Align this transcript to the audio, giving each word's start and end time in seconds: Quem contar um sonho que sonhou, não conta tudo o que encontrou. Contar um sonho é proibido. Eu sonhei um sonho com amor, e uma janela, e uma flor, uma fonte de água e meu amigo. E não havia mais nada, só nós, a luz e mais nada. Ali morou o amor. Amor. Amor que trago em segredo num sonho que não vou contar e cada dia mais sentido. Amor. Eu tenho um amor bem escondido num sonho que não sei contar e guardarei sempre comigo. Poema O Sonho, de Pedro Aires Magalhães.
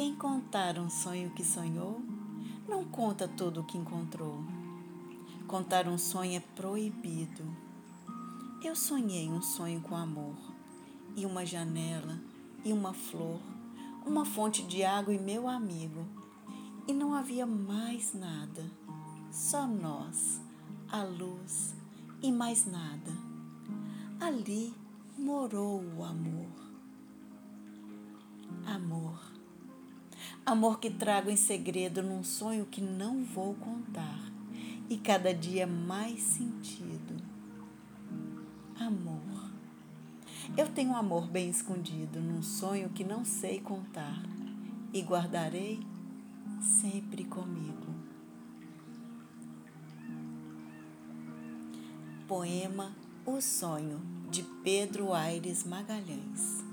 Quem 0.00 0.14
contar 0.14 0.78
um 0.78 0.88
sonho 0.88 1.28
que 1.28 1.44
sonhou, 1.44 2.00
não 2.66 2.86
conta 2.86 3.28
tudo 3.28 3.60
o 3.60 3.64
que 3.64 3.76
encontrou. 3.76 4.42
Contar 5.46 5.86
um 5.86 5.98
sonho 5.98 6.38
é 6.38 6.40
proibido. 6.40 7.44
Eu 8.64 8.74
sonhei 8.74 9.28
um 9.28 9.42
sonho 9.42 9.78
com 9.82 9.94
amor, 9.94 10.36
e 11.14 11.26
uma 11.26 11.44
janela, 11.44 12.18
e 12.64 12.72
uma 12.72 12.94
flor, 12.94 13.40
uma 14.06 14.24
fonte 14.24 14.62
de 14.62 14.82
água 14.82 15.12
e 15.12 15.18
meu 15.18 15.46
amigo. 15.46 16.06
E 16.88 16.94
não 16.94 17.12
havia 17.12 17.44
mais 17.44 18.14
nada, 18.14 18.64
só 19.30 19.66
nós, 19.66 20.40
a 20.90 21.02
luz 21.02 21.74
e 22.22 22.32
mais 22.32 22.64
nada. 22.64 23.12
Ali 24.18 24.72
morou 25.18 25.84
o 25.94 26.02
amor. 26.02 26.48
Amor. 28.64 29.39
Amor 30.44 30.80
que 30.80 30.90
trago 30.90 31.30
em 31.30 31.36
segredo 31.36 32.02
num 32.02 32.24
sonho 32.24 32.66
que 32.66 32.80
não 32.80 33.22
vou 33.24 33.54
contar 33.54 34.20
e 34.88 34.96
cada 34.96 35.32
dia 35.32 35.66
mais 35.66 36.20
sentido. 36.20 37.22
Amor. 38.78 39.50
Eu 40.56 40.68
tenho 40.68 40.90
um 40.90 40.96
amor 40.96 41.28
bem 41.28 41.48
escondido 41.50 42.20
num 42.20 42.42
sonho 42.42 42.88
que 42.88 43.04
não 43.04 43.24
sei 43.24 43.60
contar 43.60 44.22
e 44.92 45.00
guardarei 45.02 45.78
sempre 46.60 47.24
comigo. 47.24 47.94
Poema 52.26 52.92
O 53.26 53.40
Sonho, 53.40 54.00
de 54.30 54.42
Pedro 54.64 55.12
Aires 55.12 55.64
Magalhães. 55.64 56.69